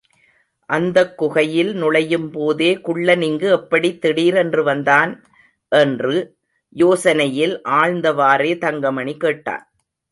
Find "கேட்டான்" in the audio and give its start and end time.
9.17-9.65